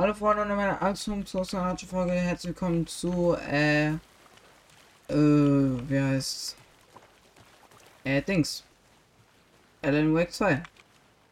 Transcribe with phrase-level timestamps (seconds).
[0.00, 3.98] Hallo Freunde und meine Anzugungsfolge, Folge, herzlich willkommen zu, äh, äh,
[5.10, 6.56] wie heißt
[8.04, 8.64] Äh, Dings.
[9.82, 10.62] Alan Wake 2.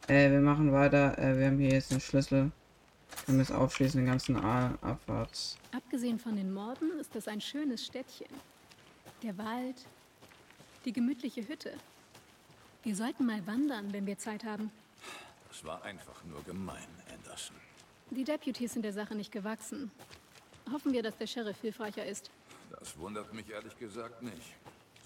[0.09, 2.53] Äh, wir machen weiter, äh, wir haben hier jetzt den Schlüssel.
[3.27, 5.57] Wir es aufschließen, den ganzen A Abfahrts.
[5.75, 8.29] Abgesehen von den Morden ist das ein schönes Städtchen.
[9.23, 9.77] Der Wald,
[10.85, 11.73] die gemütliche Hütte.
[12.83, 14.71] Wir sollten mal wandern, wenn wir Zeit haben.
[15.49, 17.57] Das war einfach nur gemein, Anderson.
[18.11, 19.91] Die Deputies sind der Sache nicht gewachsen.
[20.73, 22.31] Hoffen wir, dass der Sheriff hilfreicher ist.
[22.71, 24.55] Das wundert mich ehrlich gesagt nicht.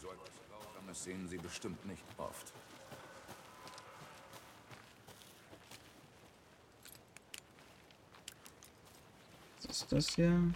[0.01, 2.53] So etwas Grausames sehen Sie bestimmt nicht oft.
[9.57, 10.55] Was ist das hier?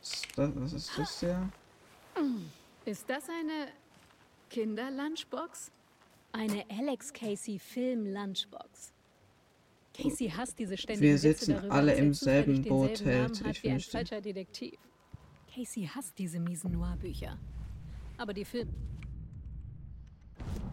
[0.00, 1.50] Was ist das, was ist das hier?
[2.84, 3.68] Ist das eine
[4.50, 5.70] Kinder-Lunchbox?
[6.32, 8.91] Eine Alex Casey Film-Lunchbox.
[9.94, 13.80] Casey hasst diese ständigen Wir sitzen darüber, alle im selben Boot, hat Ich wie ein
[13.80, 14.78] falscher Detektiv.
[15.54, 17.38] Casey hasst diese miesen Noir-Bücher.
[18.16, 18.68] Aber die Film...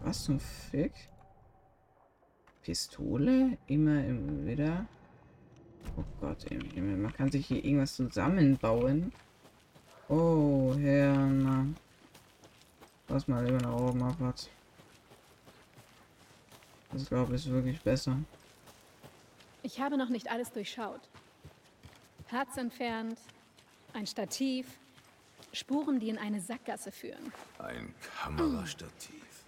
[0.02, 0.92] Was zum Fick?
[2.62, 3.58] Pistole?
[3.66, 4.86] Immer im wieder?
[5.96, 6.96] Oh Gott, im Himmel.
[6.96, 9.12] Man kann sich hier irgendwas zusammenbauen.
[10.08, 11.66] Oh, Herr, na.
[13.08, 14.48] Lass mal lieber nach oben abwärts.
[16.92, 18.16] Das glaube ich ist wirklich besser.
[19.62, 21.00] Ich habe noch nicht alles durchschaut.
[22.26, 23.18] Herz entfernt,
[23.92, 24.66] ein Stativ,
[25.52, 27.32] Spuren, die in eine Sackgasse führen.
[27.58, 29.44] Ein Kamerastativ.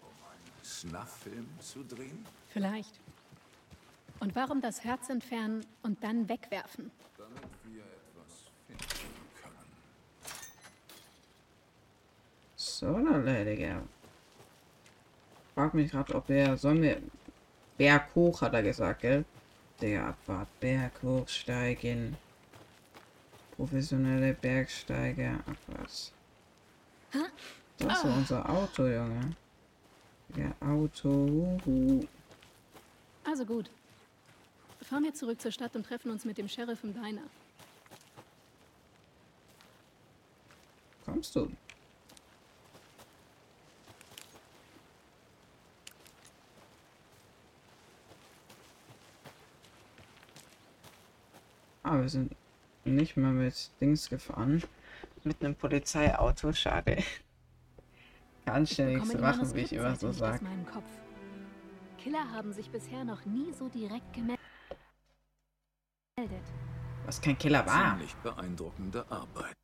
[0.00, 2.24] Um einen Snuff-Film zu drehen?
[2.48, 2.98] Vielleicht.
[4.20, 6.90] Und warum das Herz entfernen und dann wegwerfen?
[7.16, 8.84] Damit wir etwas finden
[9.40, 9.66] können.
[12.56, 13.82] So, dann Digga.
[15.54, 16.56] Frag mich gerade, ob er.
[16.56, 17.02] Sollen wir.
[17.78, 19.24] Berg hoch, hat er gesagt, gell?
[19.80, 20.48] Digga, Abfahrt.
[20.60, 22.16] Berg hoch steigen.
[23.56, 25.38] Professionelle Bergsteiger.
[25.46, 26.12] Abwärts.
[27.78, 29.36] Das ist unser Auto, Junge.
[30.36, 31.08] Der Auto.
[31.08, 32.04] Uhu.
[33.24, 33.70] Also gut.
[34.82, 37.22] Fahren wir zurück zur Stadt und treffen uns mit dem Sheriff im Diner.
[41.04, 41.50] Kommst du?
[51.90, 52.36] Ah, wir sind
[52.84, 54.62] nicht mal mit Dings gefahren.
[55.24, 57.02] Mit einem Polizeiauto, schade.
[58.44, 60.42] Kannst du nichts machen, wie ich immer so nicht aus sag.
[60.42, 60.84] meinem Kopf.
[61.96, 64.38] Killer haben sich bisher noch nie so direkt gemeldet.
[67.06, 67.92] Was kein Killer war.
[67.92, 69.54] Ziemlich beeindruckende Arbeit.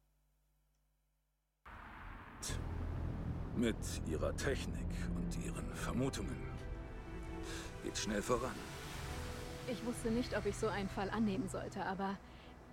[3.54, 6.42] Mit ihrer Technik und ihren Vermutungen.
[7.82, 8.54] Geht schnell voran.
[9.66, 12.16] Ich wusste nicht, ob ich so einen Fall annehmen sollte, aber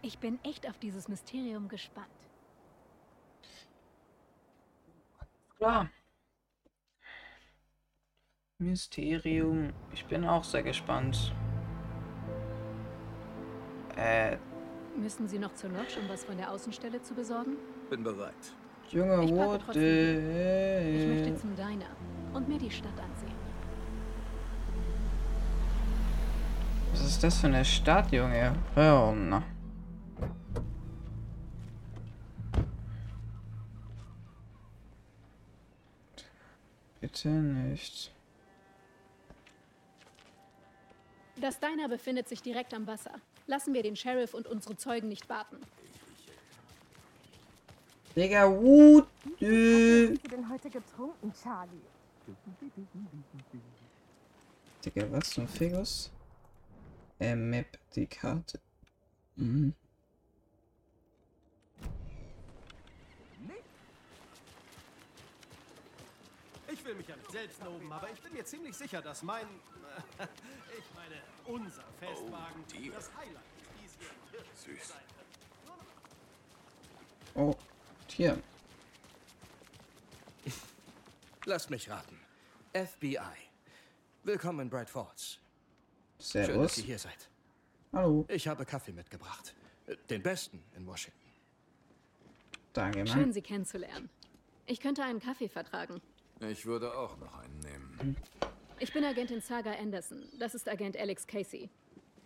[0.01, 2.07] ich bin echt auf dieses Mysterium gespannt.
[5.57, 5.89] Klar.
[8.57, 9.73] Mysterium.
[9.93, 11.33] Ich bin auch sehr gespannt.
[13.95, 14.37] Äh,
[14.95, 17.57] Müssen Sie noch zur Lodge, um was von der Außenstelle zu besorgen?
[17.89, 18.33] Bin bereit.
[18.89, 21.95] Junge, Ich Ich möchte zum Diner
[22.33, 23.40] und mir die Stadt ansehen.
[26.91, 28.55] Was ist das für eine Stadt, Junge?
[28.75, 29.43] Hör na.
[36.99, 38.11] Bitte nicht.
[41.37, 43.13] Das Diner befindet sich direkt am Wasser.
[43.47, 45.57] Lassen wir den Sheriff und unsere Zeugen nicht warten.
[48.15, 49.07] Digga, what
[49.39, 50.09] the...
[50.11, 51.81] hast du denn heute getrunken, Charlie?
[54.85, 56.11] Digga, was zum Figus?
[57.21, 58.59] Äh, Map, die Karte.
[59.35, 59.75] Mhm.
[66.71, 69.45] Ich will mich ja nicht selbst loben, aber ich bin mir ziemlich sicher, dass mein,
[70.79, 72.95] ich meine, unser Festwagen Oh, dear.
[72.95, 73.43] das Highlight
[73.79, 74.93] hier wirklich Süß.
[77.35, 77.55] Oh,
[78.07, 78.41] hier.
[81.45, 82.19] Lasst mich raten.
[82.73, 83.19] FBI.
[84.23, 85.39] Willkommen in Bright Falls.
[86.21, 86.77] Schön, dass Servus.
[86.77, 87.29] ihr hier seid.
[87.93, 88.25] Hallo.
[88.29, 89.53] Ich habe Kaffee mitgebracht.
[90.09, 91.19] Den besten in Washington.
[92.73, 93.33] Danke, Schön, Mann.
[93.33, 94.09] Sie kennenzulernen.
[94.65, 95.99] Ich könnte einen Kaffee vertragen.
[96.39, 98.15] Ich würde auch noch einen nehmen.
[98.79, 100.23] Ich bin Agentin Saga Anderson.
[100.39, 101.69] Das ist Agent Alex Casey.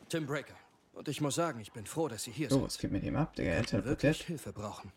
[0.09, 0.56] Tim Breaker.
[0.94, 2.81] Und ich muss sagen, ich bin froh, dass Sie hier So, was sind.
[2.81, 3.51] geht mit ihm ab, Digga?
[3.51, 4.21] Er Wir wirklich.
[4.24, 4.92] Hilfe brauchen.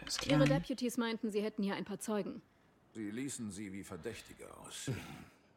[0.00, 0.44] Alles Ihre.
[0.44, 2.42] Deputies meinten, sie hätten hier ein paar Zeugen.
[2.94, 4.90] Sie ließen sie wie Verdächtige aus.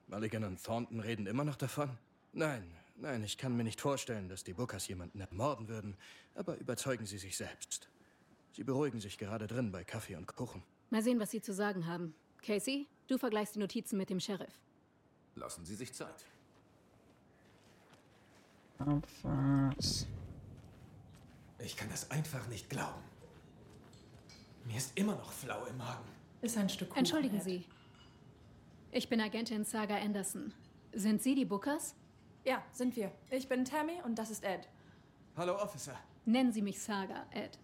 [0.07, 1.97] Mulligan und Thornton reden immer noch davon?
[2.33, 2.63] Nein,
[2.97, 5.95] nein, ich kann mir nicht vorstellen, dass die Bookers jemanden ermorden würden,
[6.35, 7.89] aber überzeugen Sie sich selbst.
[8.53, 10.63] Sie beruhigen sich gerade drin bei Kaffee und Kuchen.
[10.89, 12.13] Mal sehen, was Sie zu sagen haben.
[12.41, 14.61] Casey, du vergleichst die Notizen mit dem Sheriff.
[15.35, 16.25] Lassen Sie sich Zeit.
[21.59, 23.01] Ich kann das einfach nicht glauben.
[24.65, 26.07] Mir ist immer noch flau im Magen.
[26.41, 27.41] Ist ein Stück Kuchen, Entschuldigen.
[27.41, 27.65] Sie.
[28.97, 30.53] Ich bin Agentin Saga Anderson.
[30.93, 31.95] Sind Sie die Bookers?
[32.45, 33.11] Ja, sind wir.
[33.29, 34.69] Ich bin Tammy und das ist Ed.
[35.35, 35.99] Hallo, Officer.
[36.23, 37.59] Nennen Sie mich Saga, Ed.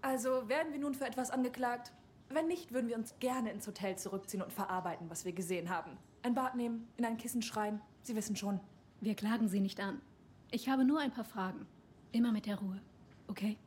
[0.00, 1.92] Also werden wir nun für etwas angeklagt?
[2.30, 5.98] Wenn nicht, würden wir uns gerne ins Hotel zurückziehen und verarbeiten, was wir gesehen haben.
[6.22, 7.82] Ein Bad nehmen, in ein Kissen schreien.
[8.00, 8.58] Sie wissen schon.
[9.02, 10.00] Wir klagen Sie nicht an.
[10.50, 11.66] Ich habe nur ein paar Fragen.
[12.10, 12.80] Immer mit der Ruhe.
[13.28, 13.58] Okay?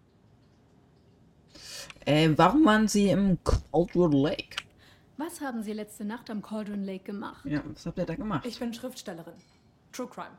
[2.06, 4.67] Äh, warum waren sie im Coldwood Lake?
[5.18, 7.44] Was haben Sie letzte Nacht am Cauldron Lake gemacht?
[7.46, 8.46] Ja, was habt ihr da gemacht?
[8.46, 9.34] Ich bin Schriftstellerin.
[9.92, 10.38] True Crime.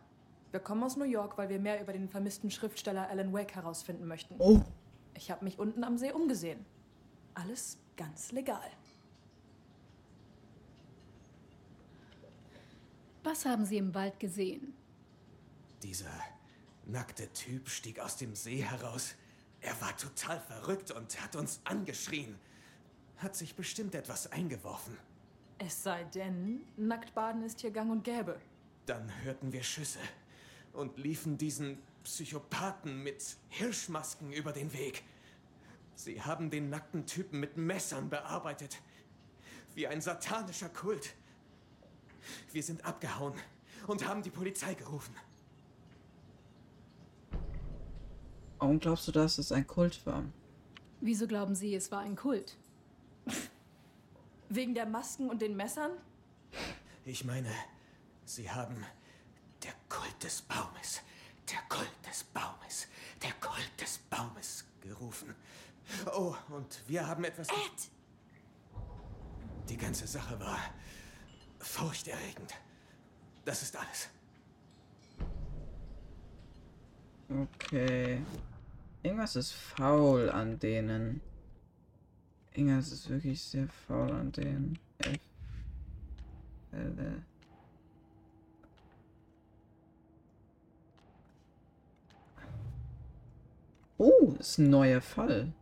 [0.53, 4.07] Wir kommen aus New York, weil wir mehr über den vermissten Schriftsteller Alan Wake herausfinden
[4.07, 4.37] möchten.
[4.39, 4.61] oh,
[5.15, 6.65] Ich habe mich unten am See umgesehen.
[7.35, 8.71] Alles ganz legal.
[13.25, 14.75] Was haben Sie im Wald gesehen?
[15.83, 16.11] Dieser
[16.87, 19.17] nackte Typ stieg aus dem See heraus.
[19.61, 22.39] Er war total verrückt und hat uns angeschrien.
[23.19, 24.97] Hat sich bestimmt etwas eingeworfen.
[25.59, 28.41] Es sei denn, Nacktbaden ist hier gang und gäbe.
[28.87, 29.99] Dann hörten wir Schüsse
[30.73, 35.03] und liefen diesen Psychopathen mit Hirschmasken über den Weg.
[35.95, 38.81] Sie haben den nackten Typen mit Messern bearbeitet.
[39.75, 41.15] Wie ein satanischer Kult.
[42.53, 43.35] Wir sind abgehauen
[43.89, 45.15] und haben die Polizei gerufen.
[48.69, 50.25] warum glaubst du, dass es ein Kult war?
[51.01, 52.57] Wieso glauben Sie, es war ein Kult?
[54.49, 55.93] Wegen der Masken und den Messern?
[57.05, 57.51] Ich meine,
[58.25, 58.85] sie haben
[59.63, 61.01] der Kult des Baumes,
[61.51, 62.89] der Kult des Baumes,
[63.23, 65.35] der Kult des Baumes gerufen.
[66.15, 67.49] Oh, und wir haben etwas.
[67.49, 67.91] Ed!
[69.69, 70.59] Die ganze Sache war
[71.59, 72.55] furchterregend.
[73.45, 74.09] Das ist alles.
[77.29, 78.23] Okay.
[79.03, 81.21] Irgendwas ist faul an denen.
[82.59, 84.81] Irgendwas ist wirklich sehr faul an denen.
[84.99, 85.17] F
[86.73, 87.23] L
[93.97, 95.53] Oh, ist ein neuer Fall.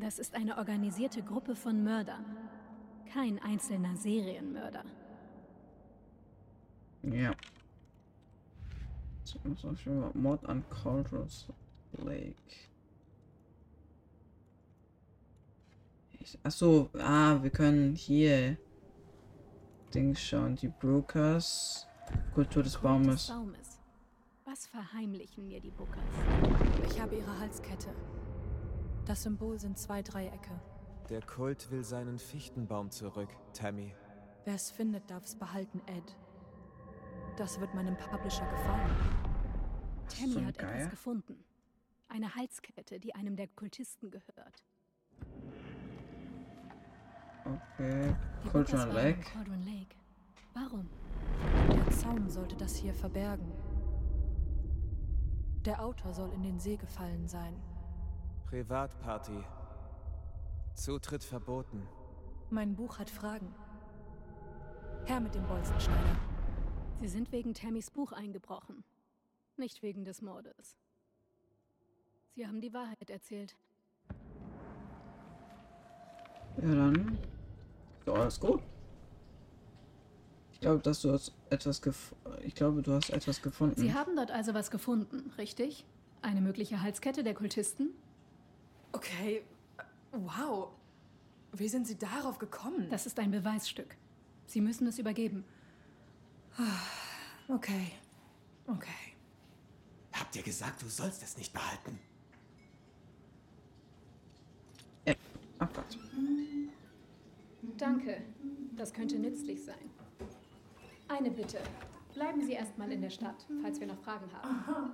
[0.00, 2.24] Das ist eine organisierte Gruppe von Mördern.
[3.12, 4.84] Kein einzelner Serienmörder.
[7.02, 7.34] Ja.
[9.24, 11.46] So, mal Mord an Cauldrons
[12.04, 12.34] Lake.
[16.42, 18.56] Achso, ah, wir können hier
[19.94, 20.56] Dings schauen.
[20.56, 21.86] Die Brokers.
[22.34, 23.26] Kultur des Baumes.
[23.26, 23.80] Des Baumes.
[24.44, 26.02] Was verheimlichen mir die Bookers?
[26.90, 27.88] Ich habe ihre Halskette.
[29.10, 30.52] Das Symbol sind zwei Dreiecke.
[31.08, 33.92] Der Kult will seinen Fichtenbaum zurück, Tammy.
[34.44, 36.16] Wer es findet, darf es behalten, Ed.
[37.36, 38.96] Das wird meinem Publisher gefallen.
[40.06, 40.76] Tammy So hat geil.
[40.76, 41.44] etwas gefunden.
[42.08, 44.64] Eine Halskette, die einem der Kultisten gehört.
[47.44, 48.14] Okay.
[48.44, 49.20] Im Lake.
[49.22, 49.96] Cauldron Lake.
[50.54, 50.88] Warum?
[51.72, 53.50] Der Zaun sollte das hier verbergen.
[55.64, 57.60] Der Autor soll in den See gefallen sein.
[58.50, 59.44] Privatparty.
[60.74, 61.86] Zutritt verboten.
[62.50, 63.54] Mein Buch hat Fragen.
[65.04, 66.16] Herr mit dem Bolzenschneider.
[67.00, 68.82] Sie sind wegen Tammys Buch eingebrochen.
[69.56, 70.76] Nicht wegen des Mordes.
[72.34, 73.56] Sie haben die Wahrheit erzählt.
[76.60, 77.18] Ja, dann.
[78.00, 78.62] Ist doch alles gut.
[80.50, 83.80] Ich glaube, dass du hast etwas gef Ich glaube, du hast etwas gefunden.
[83.80, 85.86] Sie haben dort also was gefunden, richtig?
[86.20, 87.94] Eine mögliche Halskette der Kultisten?
[88.92, 89.42] Okay,
[90.12, 90.70] wow.
[91.52, 92.88] Wie sind Sie darauf gekommen?
[92.90, 93.96] Das ist ein Beweisstück.
[94.46, 95.44] Sie müssen es übergeben.
[97.48, 97.92] okay.
[98.66, 99.14] Okay.
[100.12, 101.98] Habt ihr gesagt, du sollst es nicht behalten?
[105.04, 105.16] F.
[105.58, 105.98] Abfahrt.
[107.76, 108.22] Danke.
[108.76, 109.90] Das könnte nützlich sein.
[111.08, 111.58] Eine Bitte.
[112.14, 114.92] Bleiben Sie erstmal in der Stadt, falls wir noch Fragen haben.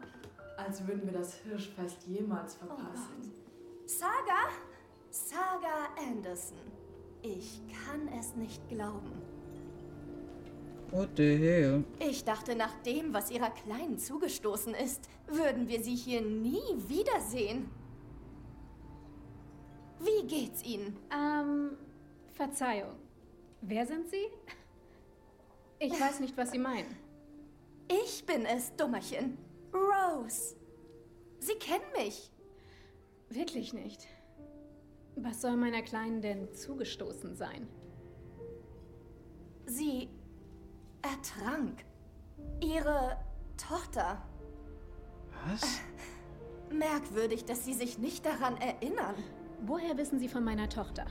[0.56, 3.32] Als würden wir das Hirschfest jemals verpassen.
[3.86, 4.50] Saga?
[5.10, 6.58] Saga Anderson.
[7.22, 9.22] Ich kann es nicht glauben.
[10.90, 11.84] What the hell?
[11.98, 17.70] Ich dachte, nach dem, was ihrer Kleinen zugestoßen ist, würden wir sie hier nie wiedersehen.
[20.00, 20.96] Wie geht's Ihnen?
[21.12, 21.76] Ähm,
[22.34, 22.92] Verzeihung.
[23.62, 24.28] Wer sind Sie?
[25.78, 26.96] Ich weiß nicht, was Sie meinen.
[27.88, 29.38] Ich bin es, Dummerchen.
[29.72, 30.54] Rose.
[31.40, 32.30] Sie kennen mich.
[33.28, 34.06] Wirklich nicht.
[35.16, 37.68] Was soll meiner Kleinen denn zugestoßen sein?
[39.66, 40.08] Sie
[41.02, 41.84] ertrank.
[42.60, 43.18] Ihre
[43.56, 44.22] Tochter.
[45.46, 45.80] Was?
[46.70, 49.14] Merkwürdig, dass Sie sich nicht daran erinnern.
[49.64, 51.06] Woher wissen Sie von meiner Tochter?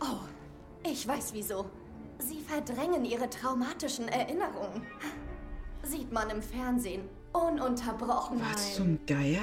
[0.00, 0.20] Oh,
[0.84, 1.66] ich weiß wieso.
[2.18, 4.86] Sie verdrängen Ihre traumatischen Erinnerungen.
[5.82, 7.08] Sieht man im Fernsehen.
[7.32, 8.40] Ununterbrochen.
[8.40, 9.42] Was zum Geier?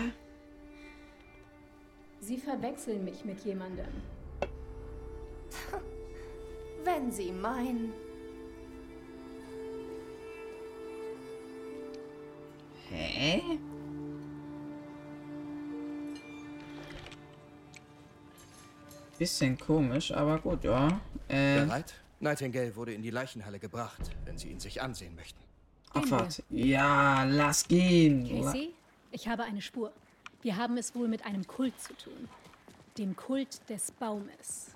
[2.30, 3.88] Sie verwechseln mich mit jemandem.
[6.84, 7.92] Wenn Sie meinen.
[12.88, 13.42] Hä?
[19.18, 21.02] Bisschen komisch, aber gut, ja.
[21.30, 21.96] Äh, Bereit?
[22.20, 25.40] Nightingale wurde in die Leichenhalle gebracht, wenn Sie ihn sich ansehen möchten.
[25.94, 26.44] Abfahrt.
[26.52, 28.30] Ja, lass gehen.
[28.30, 28.76] Casey,
[29.12, 29.92] ich habe eine Spur.
[30.42, 32.30] Wir haben es wohl mit einem Kult zu tun.
[32.98, 34.68] Dem Kult des Baumes.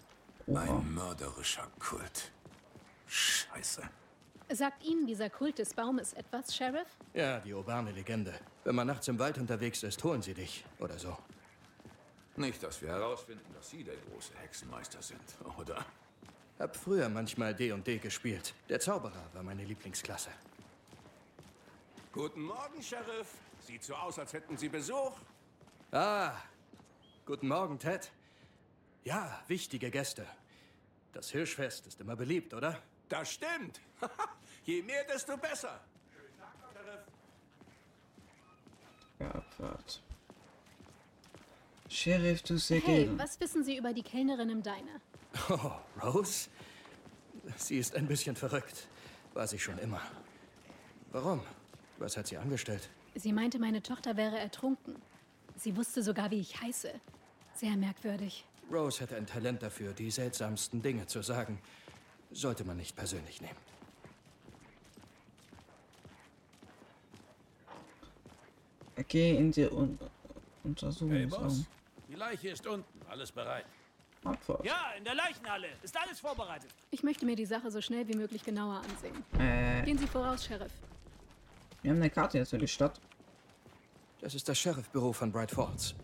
[0.48, 2.32] Ein mörderischer Kult.
[3.08, 3.82] Scheiße.
[4.51, 6.88] Sagt Ihnen dieser Kult des Baumes etwas, Sheriff?
[7.13, 8.34] Ja, die urbane Legende.
[8.65, 10.65] Wenn man nachts im Wald unterwegs ist, holen sie dich.
[10.79, 11.17] Oder so.
[12.36, 15.22] Nicht, dass wir herausfinden, dass Sie der große Hexenmeister sind,
[15.60, 15.86] oder?
[16.60, 18.53] Hab früher manchmal D&D gespielt.
[18.70, 20.29] Der Zauberer war meine Lieblingsklasse.
[22.12, 23.27] Guten Morgen, Sheriff.
[23.65, 25.13] Sieht so aus, als hätten Sie Besuch.
[25.95, 26.33] Ah,
[27.23, 28.12] guten Morgen, Ted.
[29.03, 30.25] Ja, wichtige Gäste.
[31.12, 32.79] Das Hirschfest ist immer beliebt, oder?
[33.09, 33.79] Das stimmt.
[34.65, 35.79] Je mehr, desto besser.
[39.19, 40.01] Ja, Abfahrt.
[41.89, 45.00] Sheriff, du Hey, was wissen Sie über die Kellnerin im Diner?
[45.50, 45.73] Oh,
[46.03, 46.50] Rose?
[47.57, 48.88] Sie ist ein bisschen verrückt.
[49.35, 50.01] War sie schon immer.
[51.12, 51.41] Warum?
[52.00, 52.89] Was hat sie angestellt?
[53.13, 54.95] Sie meinte, meine Tochter wäre ertrunken.
[55.57, 56.91] Sie wusste sogar, wie ich heiße.
[57.53, 58.45] Sehr merkwürdig.
[58.72, 61.60] Rose hätte ein Talent dafür, die seltsamsten Dinge zu sagen.
[62.31, 63.57] Sollte man nicht persönlich nehmen.
[69.07, 70.10] Geh in die Un Hey,
[70.63, 71.43] Untersuchungsraum.
[71.43, 71.65] Boss.
[72.07, 73.01] Die Leiche ist unten.
[73.10, 73.65] Alles bereit.
[74.24, 74.63] Abfahrt.
[74.65, 75.67] Ja, in der Leichenhalle.
[75.81, 76.69] Ist alles vorbereitet.
[76.91, 79.24] Ich möchte mir die Sache so schnell wie möglich genauer ansehen.
[79.39, 80.72] Äh, Gehen Sie voraus, Sheriff.
[81.81, 83.00] wir haben eine Karte jetzt für die Stadt.
[84.24, 85.96] Das ist das Sheriffbüro von Bright Falls.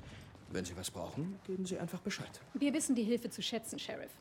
[0.50, 2.42] Wenn Sie was brauchen, geben Sie einfach Bescheid.
[2.54, 4.12] Wir wissen die Hilfe zu schätzen, Sheriff.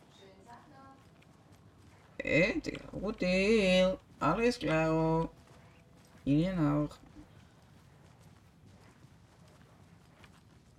[2.23, 3.99] Deal.
[4.21, 5.29] Alles klar.
[6.25, 6.97] Ihnen auch.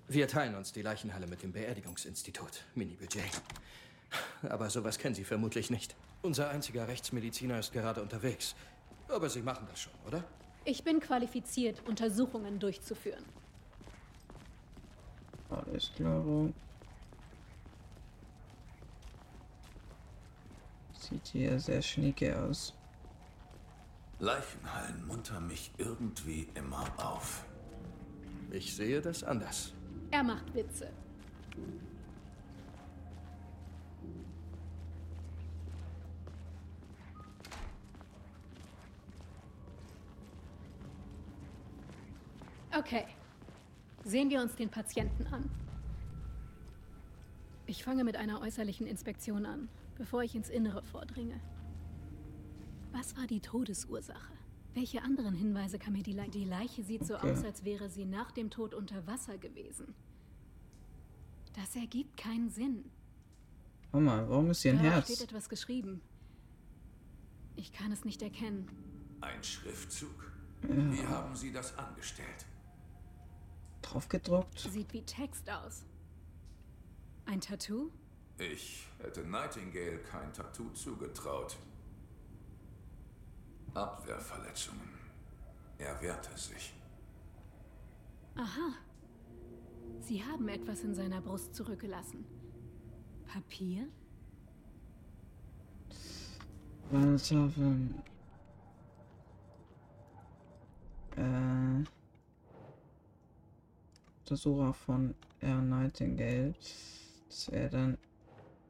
[0.08, 2.64] Wir teilen uns die Leichenhalle mit dem Beerdigungsinstitut.
[2.76, 3.42] Mini-Budget.
[4.44, 5.94] Aber sowas kennen Sie vermutlich nicht.
[6.22, 8.56] Unser einziger Rechtsmediziner ist gerade unterwegs.
[9.10, 10.24] Aber Sie machen das schon, oder?
[10.66, 13.24] Ich bin qualifiziert, Untersuchungen durchzuführen.
[15.50, 16.24] Alles klar.
[20.94, 22.74] Sieht hier sehr schnieke aus.
[24.20, 27.46] Leichenhallen muntern mich irgendwie immer auf.
[28.52, 29.74] Ich sehe das anders.
[30.12, 30.92] Er macht Witze.
[42.80, 43.06] Okay.
[44.06, 45.50] Sehen wir uns den Patienten an.
[47.66, 49.68] Ich fange mit einer äußerlichen Inspektion an,
[49.98, 51.40] bevor ich ins Innere vordringe.
[52.92, 54.34] Was war die Todesursache?
[54.74, 56.32] Welche anderen Hinweise kann mir die Leiche?
[56.32, 57.32] Die Leiche sieht so Okay.
[57.34, 59.94] aus, als wäre sie nach dem Tod unter Wasser gewesen.
[61.54, 62.86] Das ergibt keinen Sinn.
[63.92, 65.28] Warte mal, warum ist hier ein Darauf steht Herz?
[65.30, 66.02] etwas geschrieben.
[67.56, 68.68] Ich kann es nicht erkennen.
[69.22, 70.32] Ein Schriftzug?
[70.62, 72.46] Wie haben Sie das angestellt?
[73.82, 74.60] Draufgedruckt?
[74.60, 75.86] Sieht wie Text aus.
[77.26, 77.92] Ein Tattoo?
[78.38, 81.58] Ich hätte Nightingale kein Tattoo zugetraut.
[83.74, 84.90] Abwehrverletzungen.
[85.78, 86.74] Er wehrte sich.
[88.36, 88.74] Aha.
[90.02, 92.26] Sie haben etwas in seiner Brust zurückgelassen.
[93.28, 93.88] Papier?
[96.90, 97.90] Waltafel.
[101.16, 101.49] Äh.
[104.30, 105.60] Untersucher von R.
[105.60, 106.54] Nightingale.
[107.28, 107.98] Das wäre dann.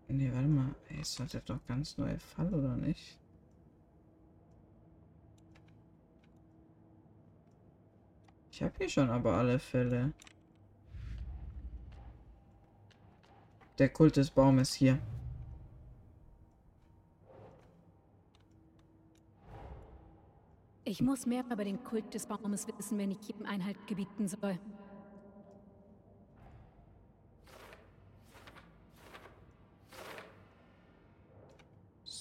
[0.07, 0.73] Ne, warte mal.
[0.87, 3.19] Ey, ist das doch ganz neuer Fall, oder nicht?
[8.51, 10.13] Ich habe hier schon aber alle Fälle.
[13.77, 14.97] Der Kult des Baumes hier.
[20.85, 24.57] Ich muss mehr über den Kult des Baumes wissen, wenn ich jedem Einhalt gebieten soll.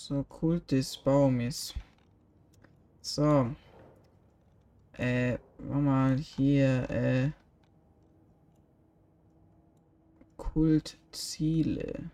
[0.09, 1.75] So, Kult des Baumes.
[3.03, 3.55] So.
[4.95, 7.31] Äh, mal hier, äh.
[10.39, 12.11] Kultziele.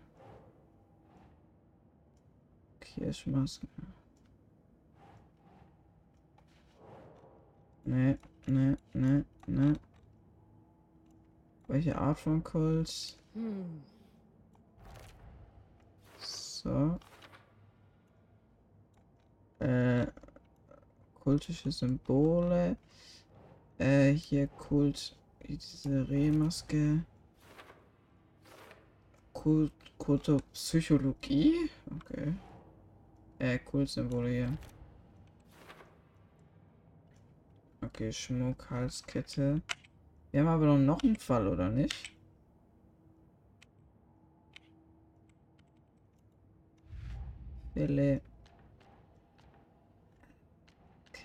[2.81, 3.65] Kirschmaske.
[7.85, 9.79] Ne, ne, ne, ne.
[11.67, 13.17] Welche Art von Kult?
[13.35, 13.83] Hm.
[16.19, 16.99] So.
[19.65, 20.05] Äh,
[21.23, 22.77] kultische Symbole.
[23.79, 27.03] Äh, hier Kult, diese Rehmaske.
[29.33, 31.71] Kult, Kultopsychologie.
[31.95, 32.35] Okay.
[33.39, 34.57] Äh, Kultsymbole hier.
[37.81, 39.63] Okay, Schmuck, Halskette.
[40.29, 42.13] Wir haben aber noch einen Fall, oder nicht?
[47.73, 48.21] Wille.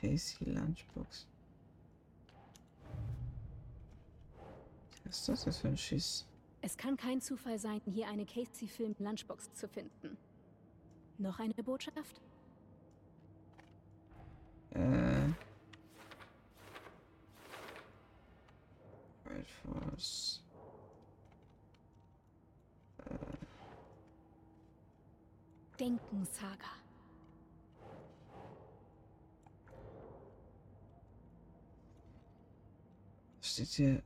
[0.00, 1.26] Casey Lunchbox.
[5.04, 6.26] Was ist das für ein Schiss?
[6.62, 10.16] Es kann kein Zufall sein, hier eine Casey-Film-Lunchbox zu finden.
[11.18, 12.20] Noch eine Botschaft?
[14.70, 15.32] Äh.
[19.26, 20.42] Right Force.
[25.78, 26.79] Denken, Saga.
[33.50, 34.02] Steht hier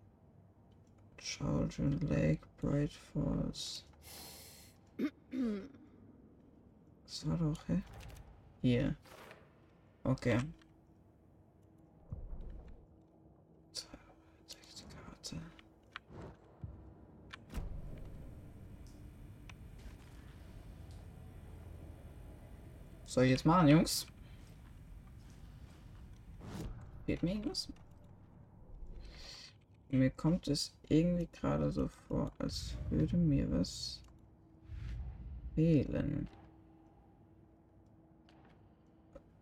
[1.19, 3.85] Children Lake, Bright Falls.
[7.05, 7.83] Das war doch, hä?
[8.63, 8.97] Hier.
[10.03, 10.39] Okay.
[14.49, 15.43] Textkarte.
[23.05, 24.07] Soll ich jetzt machen, Jungs?
[27.05, 27.69] Geht mir irgendwas?
[29.95, 34.03] Mir kommt es irgendwie gerade so vor, als würde mir was
[35.55, 36.27] fehlen.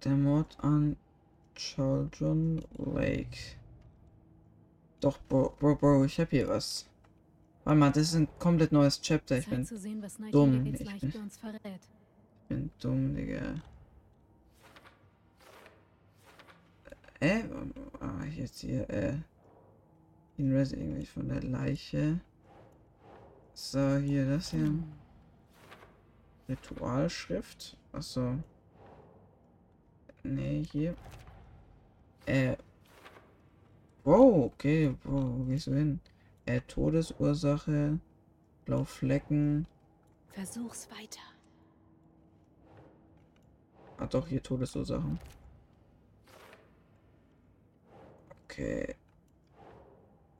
[0.04, 0.96] Der Mord an
[1.54, 3.56] Children Lake.
[5.00, 6.86] Doch, Bro, Bro, Bro, ich hab hier was.
[7.64, 9.38] Warte mal, das ist ein komplett neues Chapter.
[9.38, 10.66] Ich bin sehen, dumm.
[10.66, 11.18] Ich bin, ich
[12.48, 13.54] bin dumm, Digga.
[17.20, 17.44] Äh,
[18.00, 19.14] ah, jetzt hier, äh.
[20.42, 22.20] Hinweis irgendwie von der Leiche.
[23.54, 24.66] So, hier, das hier.
[24.66, 24.92] Hm.
[26.48, 27.76] Ritualschrift.
[27.92, 28.38] Achso.
[30.24, 30.96] Nee, hier.
[32.26, 32.56] Äh.
[34.02, 34.96] Wow, okay.
[35.04, 36.00] Wo, wo gehst du hin?
[36.46, 38.00] Äh, Todesursache.
[38.64, 39.68] Blauflecken.
[40.30, 41.22] Versuch's weiter.
[43.98, 45.20] Ah, doch, hier Todesursachen.
[48.44, 48.96] Okay.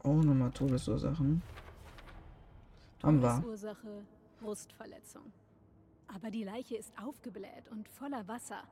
[0.05, 1.43] Oh, nochmal Todesursachen.
[3.03, 3.45] Haben wir.
[3.47, 4.05] Ursache
[4.41, 5.33] Brustverletzung.
[6.09, 8.62] Aber die Leiche ist aufgebläht und voller Wasser.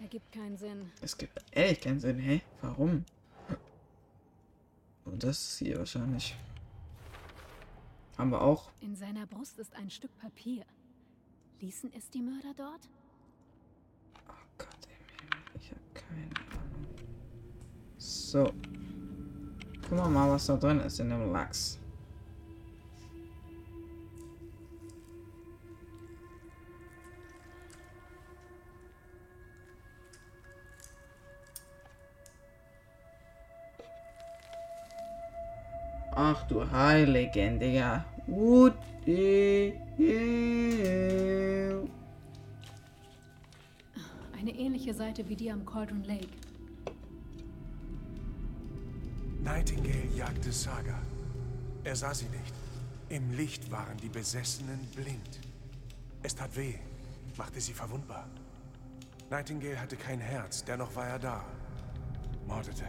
[0.00, 0.90] Ergibt keinen Sinn.
[1.00, 2.18] Es gibt ehrlich keinen Sinn.
[2.18, 2.40] Hä?
[2.62, 3.04] Warum?
[5.04, 6.36] Und das hier wahrscheinlich.
[8.16, 8.70] Haben wir auch.
[8.80, 10.64] In seiner Brust ist ein Stück Papier.
[11.60, 12.88] Ließen es die Mörder dort?
[14.28, 14.88] Oh Gott,
[15.58, 16.86] ich habe keine Ahnung.
[17.98, 18.52] So.
[19.90, 21.76] Gucken wir mal, was da drin ist in dem Lachs.
[36.14, 38.04] Ach du Heiligen, Digga.
[38.28, 38.74] What?
[44.38, 46.28] Eine ähnliche Seite wie die am Cauldron Lake.
[49.42, 50.98] Nightingale jagte Saga.
[51.82, 52.54] Er sah sie nicht.
[53.08, 55.40] Im Licht waren die Besessenen blind.
[56.22, 56.74] Es tat weh,
[57.36, 58.28] machte sie verwundbar.
[59.30, 61.44] Nightingale hatte kein Herz, dennoch war er da.
[62.46, 62.84] Mordete.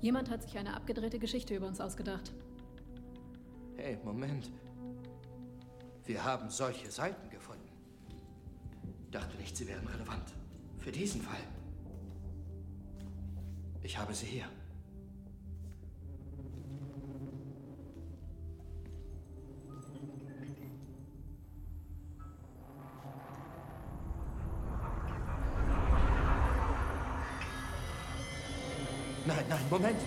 [0.00, 2.32] Jemand hat sich eine abgedrehte Geschichte über uns ausgedacht.
[3.76, 4.50] Hey, Moment.
[6.04, 7.68] Wir haben solche Seiten gefunden.
[9.10, 10.34] Dachte nicht, sie wären relevant.
[10.78, 11.40] Für diesen Fall.
[13.82, 14.48] Ich habe sie hier.
[29.64, 30.00] Nein, Moment.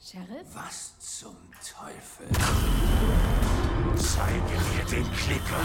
[0.00, 0.46] Sheriff?
[0.54, 2.26] Was zum Teufel?
[3.96, 5.60] Zeige mir den Klicker.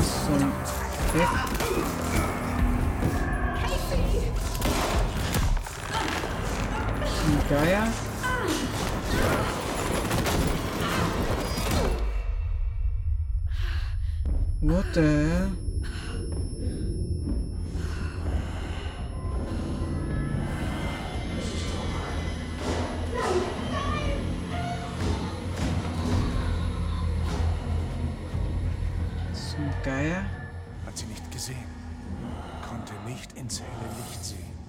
[0.00, 0.52] So ein
[1.10, 1.28] Klick.
[7.26, 8.09] Ein Geier.
[14.70, 15.50] What the hell?
[29.82, 30.24] Geier.
[30.86, 31.56] Hat sie nicht gesehen.
[32.68, 34.59] Konnte nicht ins helle Licht sehen.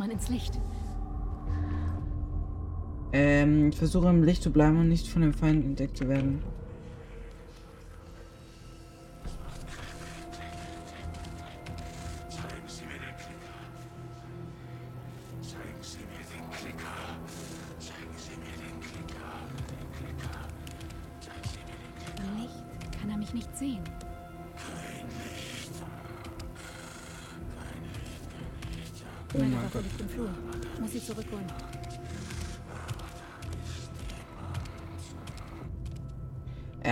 [0.00, 0.58] Man ins Licht.
[3.12, 6.42] Ähm, versuche im Licht zu bleiben und nicht von dem Feind entdeckt zu werden.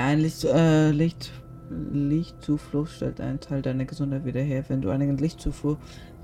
[0.05, 1.33] Ein Licht, äh, Licht,
[1.93, 4.65] Lichtzufluss stellt einen Teil deiner Gesundheit wieder her.
[4.69, 5.79] Wenn du eine Lichtzufuhr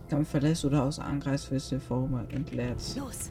[0.09, 2.79] Kampf verlässt oder aus Angreifs wirst du vorher entleert.
[2.97, 3.31] Los!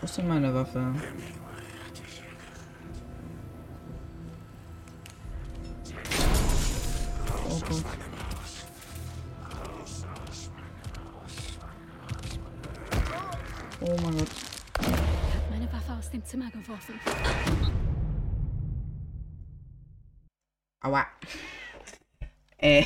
[0.00, 0.92] Wo ist denn meine Waffe?
[16.62, 17.00] Geworfen.
[20.80, 21.06] Aua.
[22.56, 22.84] Äh.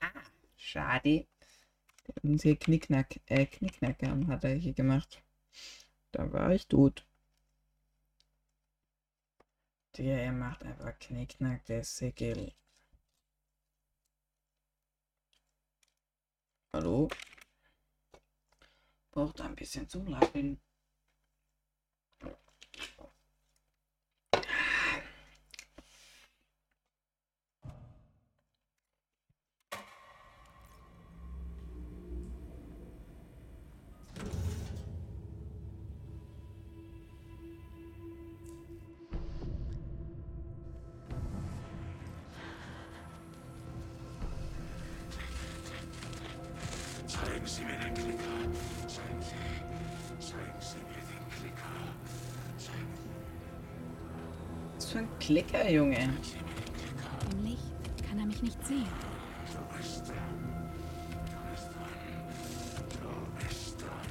[0.00, 0.10] Ah,
[0.56, 1.26] schade.
[2.22, 5.22] Unsere Knickknack, äh, Knickknacker hat er hier gemacht.
[6.12, 7.04] Da war ich tot.
[9.96, 12.52] Der er macht einfach Knickknack, der Segel.
[16.72, 17.08] Hallo?
[19.10, 20.60] Braucht ein bisschen zum Lachen.
[54.86, 55.98] Was für ein Klicker, Junge.
[55.98, 58.86] Im Licht kann er mich nicht sehen.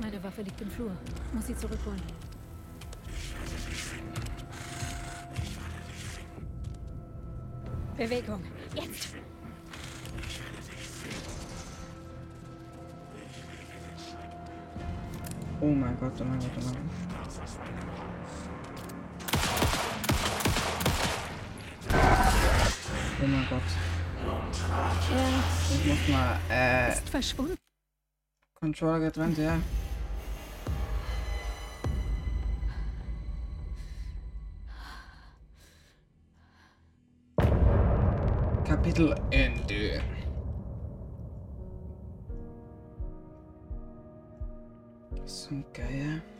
[0.01, 0.91] Meine Waffe liegt im Flur.
[1.31, 2.01] Muss sie zurückholen.
[7.95, 8.43] Bewegung.
[8.75, 9.15] Jetzt!
[15.61, 16.95] Oh mein Gott, oh mein Gott, oh mein Gott.
[23.25, 23.61] Oh mein Gott.
[25.73, 27.55] Ich muss mal, äh, ist verschwunden.
[28.53, 29.57] Controller getrennt, ja.
[38.63, 40.03] Kapitel Ende.
[45.49, 46.35] Ein Geier.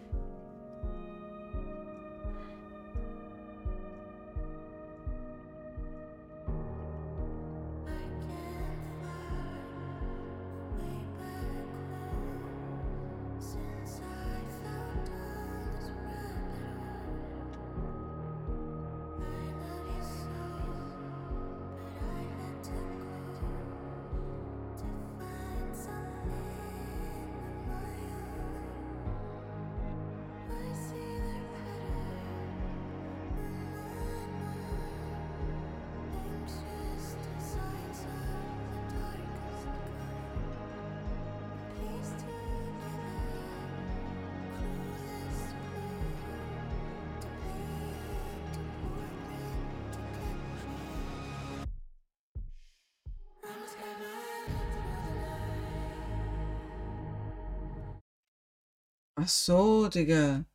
[59.26, 60.46] Ach so, Digga.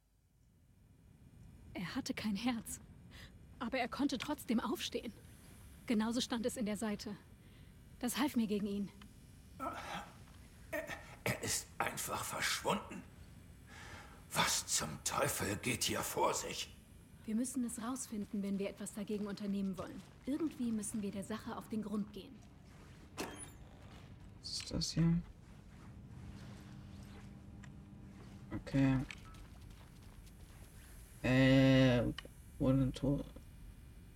[1.75, 2.79] Er hatte kein Herz.
[3.59, 5.13] Aber er konnte trotzdem aufstehen.
[5.87, 7.17] Genauso stand es in der Seite.
[7.99, 8.89] Das half mir gegen ihn.
[11.25, 13.03] Er ist einfach verschwunden.
[14.31, 16.73] Was zum Teufel geht hier vor sich?
[17.27, 20.01] Wir müssen es rausfinden, wenn wir etwas dagegen unternehmen wollen.
[20.27, 22.37] Irgendwie müssen wir der Sache auf den Grund gehen.
[24.41, 25.21] Was ist das hier?
[28.53, 28.99] Okay.
[31.23, 32.03] Äh,
[32.59, 33.25] wurden tot.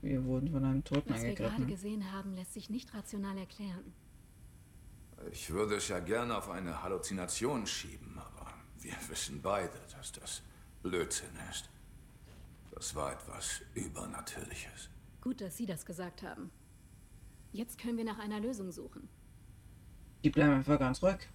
[0.03, 1.68] Wir wurden von einem Toten Was wir gerade angegriffen.
[1.68, 3.92] gesehen haben, lässt sich nicht rational erklären.
[5.31, 10.42] Ich würde es ja gerne auf eine Halluzination schieben, aber wir wissen beide, dass das
[10.83, 11.70] Blödsinn ist.
[12.75, 14.90] Das war etwas Übernatürliches.
[15.23, 16.51] Gut, dass Sie das gesagt haben.
[17.53, 19.09] Jetzt können wir nach einer Lösung suchen.
[20.23, 21.29] Die bleiben einfach ganz ruhig.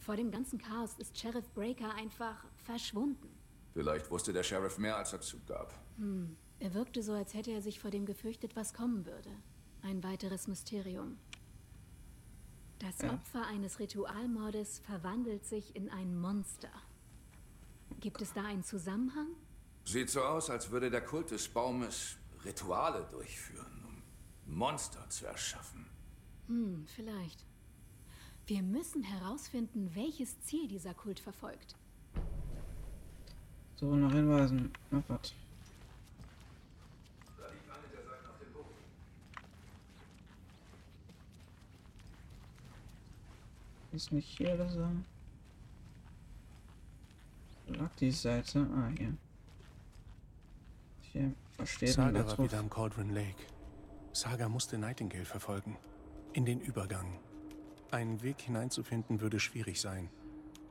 [0.00, 3.28] Vor dem ganzen Chaos ist Sheriff Breaker einfach verschwunden.
[3.74, 5.74] Vielleicht wusste der Sheriff mehr, als er zugab.
[5.98, 6.36] Hm.
[6.58, 9.30] Er wirkte so, als hätte er sich vor dem gefürchtet, was kommen würde.
[9.82, 11.18] Ein weiteres Mysterium.
[12.78, 13.12] Das Ja.
[13.12, 16.70] Opfer eines Ritualmordes verwandelt sich in ein Monster.
[18.00, 19.28] Gibt es da einen Zusammenhang?
[19.84, 24.02] Sieht so aus, als würde der Kult des Baumes Rituale durchführen, um
[24.54, 25.86] Monster zu erschaffen.
[26.46, 27.44] Hm, vielleicht.
[28.50, 31.76] Wir müssen herausfinden, welches Ziel dieser Kult verfolgt.
[33.76, 34.72] So, nach Hinweisen.
[34.90, 35.32] Ach, was.
[43.92, 44.90] Ist nicht hier das er?
[47.68, 48.66] Lag die Seite?
[48.74, 49.16] Ah, hier.
[51.12, 53.46] Hier versteht man Saga war wieder am Cauldron Lake.
[54.12, 55.76] Saga musste Nightingale verfolgen.
[56.32, 57.20] In den Übergang.
[57.90, 60.08] Einen Weg hineinzufinden würde schwierig sein.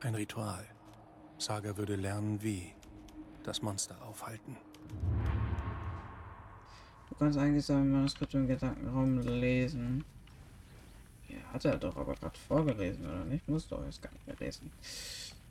[0.00, 0.64] Ein Ritual.
[1.36, 2.72] Saga würde lernen, wie.
[3.44, 4.56] Das Monster aufhalten.
[7.10, 10.02] Du kannst eigentlich sein Manuskript im Gedankenraum lesen.
[11.28, 13.46] Ja, hat er doch aber gerade vorgelesen, oder nicht?
[13.48, 14.70] Muss doch jetzt gar nicht mehr lesen.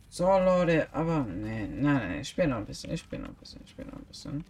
[0.09, 3.35] So, Leute, aber nee, nein, nein, ich spiele noch ein bisschen, ich spiele noch ein
[3.35, 4.43] bisschen, ich spiele noch ein bisschen.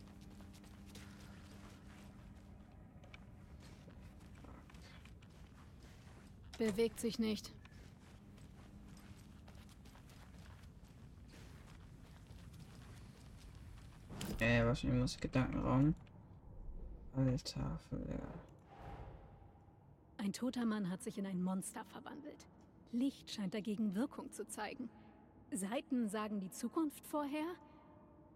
[6.60, 7.54] Bewegt sich nicht.
[14.42, 15.96] Äh, wahrscheinlich muss ich Gedankenraum.
[17.16, 18.20] Alter, ja.
[20.18, 22.46] Ein toter Mann hat sich in ein Monster verwandelt.
[22.92, 24.90] Licht scheint dagegen Wirkung zu zeigen.
[25.52, 27.56] Seiten sagen die Zukunft vorher?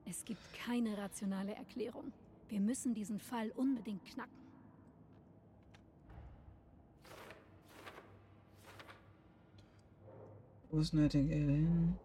[0.06, 2.14] Es gibt keine rationale Erklärung.
[2.48, 4.43] Wir müssen diesen Fall unbedingt knacken.
[10.74, 12.00] Wo ist Nightingale hin?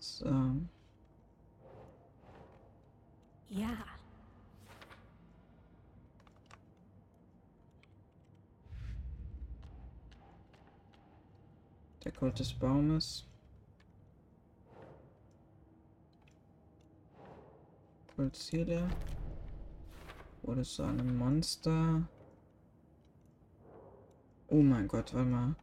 [0.00, 0.26] So.
[3.50, 3.76] Ja,
[12.02, 13.24] Der Kult des Baumes.
[18.16, 18.90] Kultziele.
[20.48, 22.08] Wurde zu einem Monster.
[24.46, 25.54] Oh mein Gott, warte mal.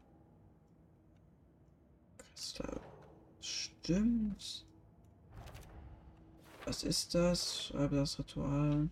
[2.19, 2.79] Christa.
[3.41, 4.63] Stimmt.
[6.65, 7.63] Was ist das?
[7.63, 8.87] Schreibe das Ritual.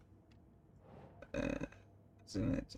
[1.32, 1.68] Äh.
[2.26, 2.64] Sinne.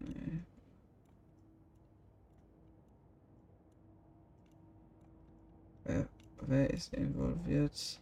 [0.00, 0.42] Nee.
[5.86, 6.08] Wer,
[6.40, 7.98] wer ist involviert?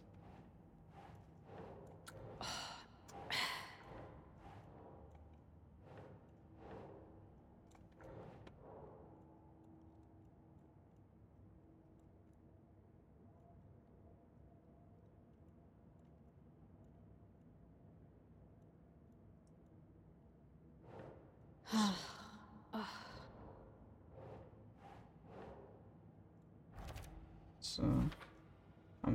[27.61, 27.83] So.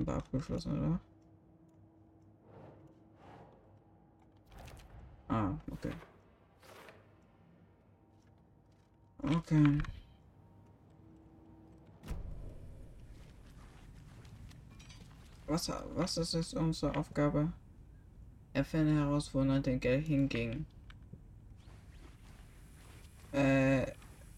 [0.06, 1.00] Haben abgeschlossen, oder?
[5.28, 5.92] Ah, okay.
[9.22, 9.78] Okay.
[15.46, 17.52] Was, was ist jetzt unsere Aufgabe?
[18.54, 20.64] Erfinde heraus, wo Nightingale hinging.
[23.32, 23.92] Äh,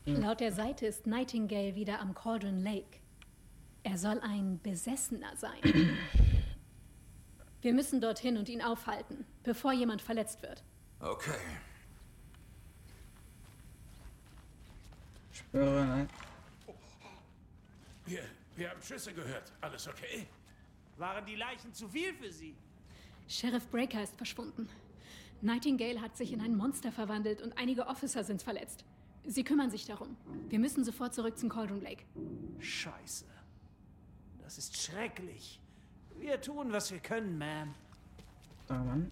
[0.07, 3.02] laut der Seite ist Nightingale wieder am Cauldron Lake.
[3.83, 5.97] Er soll ein Besessener sein.
[7.61, 10.63] Wir müssen dorthin und ihn aufhalten, bevor jemand verletzt wird.
[11.01, 11.39] Okay.
[15.33, 16.09] Spüre, ne?
[18.05, 18.23] Wir,
[18.57, 19.53] wir haben Schüsse gehört.
[19.61, 20.27] Alles okay?
[20.99, 22.55] Waren die Leichen zu viel für Sie?
[23.29, 24.69] Sheriff Breaker ist verschwunden.
[25.41, 28.85] Nightingale hat sich in ein Monster verwandelt und einige Officer sind verletzt.
[29.25, 30.17] Sie kümmern sich darum.
[30.49, 32.05] Wir müssen sofort zurück zum Cauldron Lake.
[32.59, 33.25] Scheiße.
[34.43, 35.61] Das ist schrecklich.
[36.19, 37.69] Wir tun, was wir können, Ma'am.
[38.67, 39.11] Da, Mann.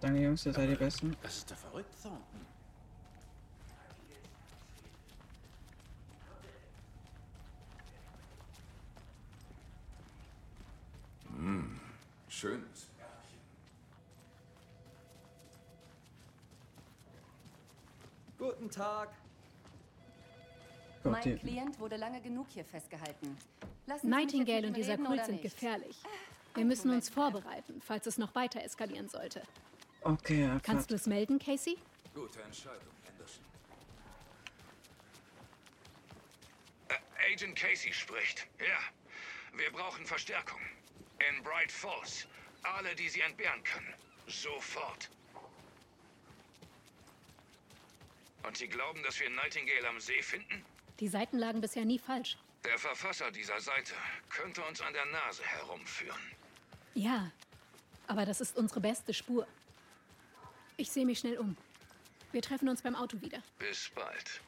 [0.00, 1.16] Danke, Jungs, ihr seid die Besten.
[1.22, 2.46] Das ist doch verrückt, Thornton.
[11.36, 11.80] Hm,
[12.28, 12.88] schönes.
[18.38, 19.10] Guten Tag.
[21.10, 23.36] Gott, Mein die- Klient wurde lange genug hier festgehalten.
[23.86, 25.96] Lassen Nightingale und dieser Kult sind gefährlich.
[26.54, 29.42] Wir müssen uns vorbereiten, falls es noch weiter eskalieren sollte.
[30.02, 31.76] Okay, ja, Kannst du es melden, Casey?
[32.14, 33.44] Gute Entscheidung, Anderson.
[36.88, 38.46] Äh, Agent Casey spricht.
[38.58, 40.60] Ja, wir brauchen Verstärkung.
[41.30, 42.26] In Bright Falls.
[42.62, 43.94] Alle, die sie entbehren können.
[44.26, 45.10] Sofort.
[48.46, 50.64] Und Sie glauben, dass wir Nightingale am See finden?
[51.00, 52.36] Die Seiten lagen bisher nie falsch.
[52.64, 53.94] Der Verfasser dieser Seite
[54.30, 56.20] könnte uns an der Nase herumführen.
[56.94, 57.30] Ja,
[58.08, 59.46] aber das ist unsere beste Spur.
[60.76, 61.56] Ich sehe mich schnell um.
[62.32, 63.38] Wir treffen uns beim Auto wieder.
[63.58, 64.40] Bis bald.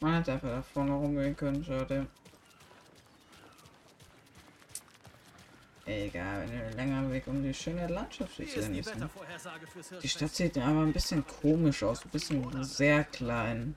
[0.00, 2.06] Man hätte einfach da vorne rumgehen können, schade.
[5.86, 8.96] Egal, wenn ihr länger Weg um die schöne Landschaft zu sehen die ist.
[8.96, 9.08] Ne?
[10.02, 10.08] Die.
[10.08, 13.76] Stadt sieht aber ein bisschen komisch aus, ein bisschen sehr klein.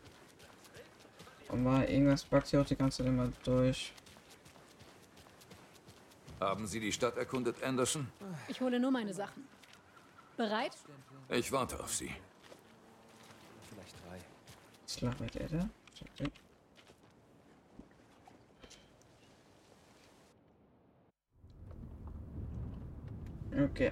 [1.50, 3.94] Aber irgendwas backt hier auch die ganze Zeit immer durch.
[6.40, 8.08] Haben Sie die Stadt erkundet, Anderson?
[8.48, 9.48] Ich hole nur meine Sachen.
[10.36, 10.72] Bereit?
[11.30, 12.12] Ich warte auf Sie.
[13.70, 14.18] Vielleicht drei.
[14.84, 15.70] Was labert er da?
[23.60, 23.92] Okay.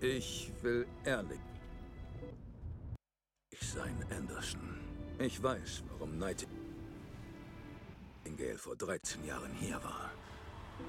[0.00, 1.40] Ich will ehrlich
[3.60, 4.60] sein, Anderson.
[5.18, 6.48] Ich weiß, warum Nightingale
[8.56, 10.10] vor 13 Jahren hier war.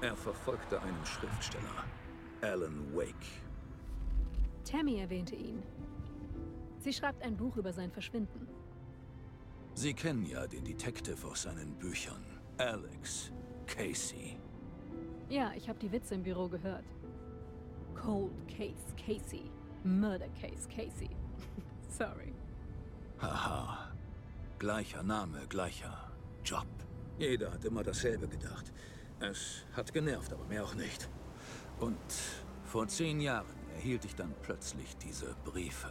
[0.02, 1.84] Er verfolgte einen Schriftsteller,
[2.42, 3.14] Alan Wake.
[4.64, 5.62] Tammy erwähnte ihn.
[6.78, 8.46] Sie schreibt ein Buch über sein Verschwinden.
[9.74, 12.24] Sie kennen ja den Detective aus seinen Büchern,
[12.58, 13.32] Alex
[13.66, 14.38] Casey.
[15.28, 16.84] Ja, ich habe die Witze im Büro gehört.
[17.96, 19.50] Cold Case Casey.
[19.84, 21.10] Murder Case Casey.
[21.88, 22.34] Sorry.
[23.20, 23.92] Haha.
[24.58, 26.10] Gleicher Name, gleicher
[26.44, 26.66] Job.
[27.18, 28.72] Jeder hat immer dasselbe gedacht.
[29.20, 31.08] Es hat genervt, aber mehr auch nicht.
[31.80, 31.96] Und
[32.64, 35.90] vor zehn Jahren erhielt ich dann plötzlich diese Briefe.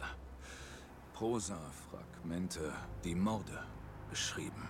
[1.14, 2.72] Prosa-Fragmente,
[3.04, 3.62] die Morde
[4.10, 4.68] beschrieben.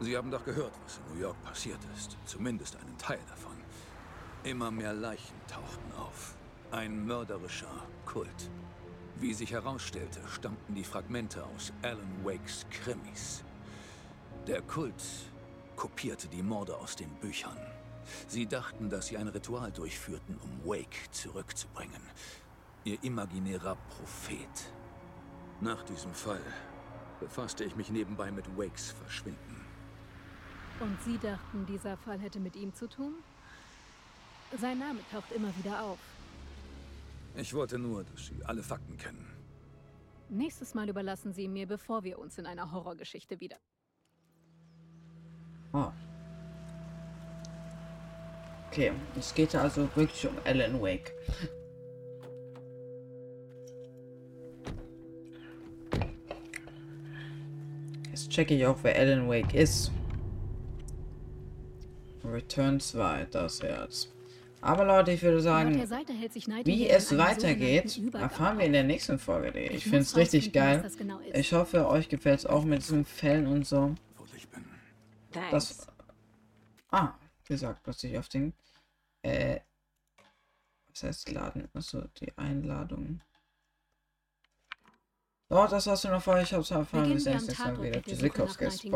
[0.00, 2.16] Sie haben doch gehört, was in New York passiert ist.
[2.24, 3.61] Zumindest einen Teil davon.
[4.44, 6.34] Immer mehr Leichen tauchten auf.
[6.72, 8.50] Ein mörderischer Kult.
[9.20, 13.44] Wie sich herausstellte, stammten die Fragmente aus Alan Wakes Krimis.
[14.48, 15.04] Der Kult
[15.76, 17.56] kopierte die Morde aus den Büchern.
[18.26, 22.02] Sie dachten, dass sie ein Ritual durchführten, um Wake zurückzubringen.
[22.82, 24.72] Ihr imaginärer Prophet.
[25.60, 26.42] Nach diesem Fall
[27.20, 29.64] befasste ich mich nebenbei mit Wakes Verschwinden.
[30.80, 33.14] Und Sie dachten, dieser Fall hätte mit ihm zu tun?
[34.60, 35.98] Sein Name taucht immer wieder auf.
[37.36, 39.26] Ich wollte nur, dass Sie alle Fakten kennen.
[40.28, 43.56] Nächstes Mal überlassen Sie mir, bevor wir uns in einer Horrorgeschichte wieder.
[45.72, 45.90] Oh.
[48.68, 51.12] Okay, es geht also wirklich um Alan Wake.
[58.10, 59.90] Jetzt checke ich auch, wer Alan Wake ist.
[62.24, 64.08] Return 2, das Herz.
[64.62, 65.74] Aber Leute, ich würde sagen,
[66.64, 69.58] wie es weitergeht, erfahren wir in der nächsten Folge.
[69.58, 70.88] Ich Ich finde es richtig geil.
[70.96, 71.18] genau.
[71.32, 73.96] Ich hoffe, euch gefällt es auch mit diesen Fällen und so.
[75.50, 75.86] Das.
[76.90, 78.52] Ah, gesagt, plötzlich auf den.
[79.22, 79.60] Äh.
[80.90, 81.68] Was heißt laden?
[81.74, 83.20] Achso, die Einladung.
[85.48, 86.44] So, das war's noch euch.
[86.44, 87.08] Ich hab's erfahren.
[87.08, 87.82] Wir Beginnen sehen wir uns am nächstes Mal wieder.
[87.82, 88.90] mit der Tschüssi,